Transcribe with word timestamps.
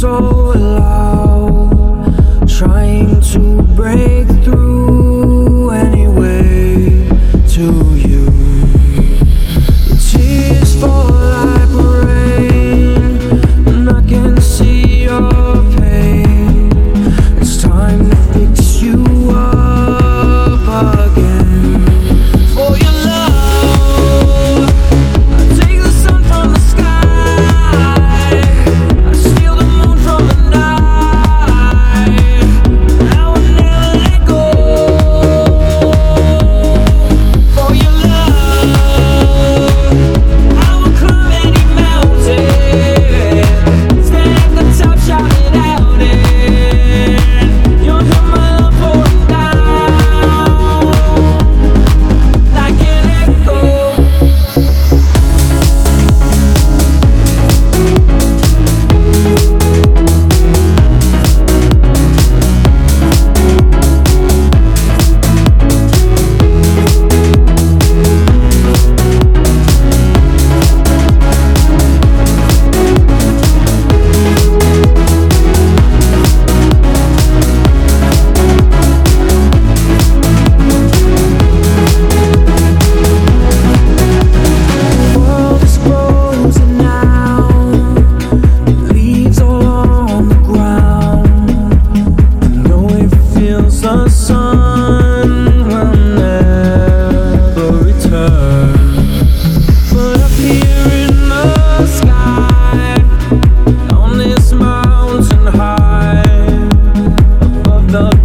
so 0.00 0.08
alive. 0.08 0.99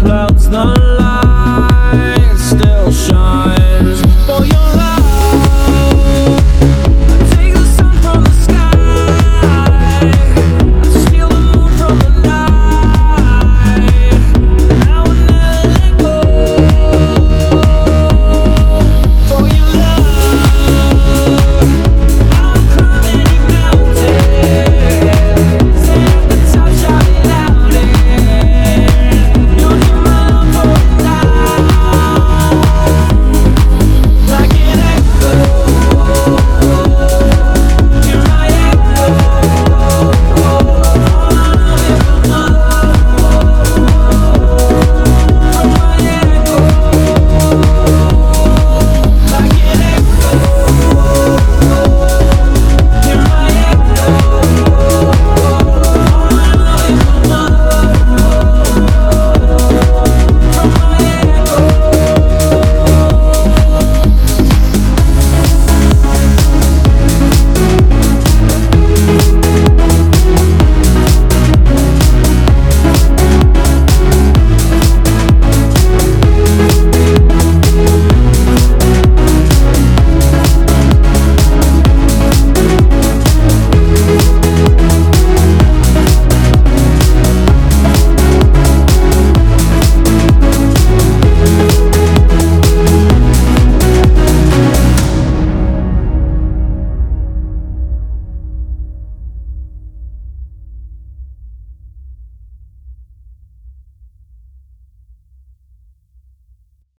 clouds 0.00 0.48
not 0.48 0.89